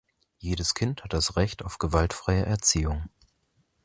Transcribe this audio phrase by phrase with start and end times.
[0.39, 3.07] Jedes Kind hat das Recht auf gewaltfreie Erziehung.